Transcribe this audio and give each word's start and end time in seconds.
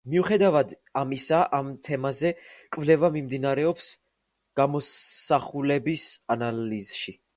მიუხედავად 0.11 0.71
ამისა 1.01 1.41
ამ 1.57 1.67
თემაზე 1.89 2.31
კვლევა 2.77 3.11
მიმდინარეობს 3.17 3.91
გამოსახულების 4.61 6.09
ანალიზში. 6.39 7.21